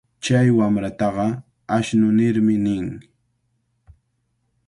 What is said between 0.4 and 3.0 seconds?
wamrataqa ashnu nirmi nin.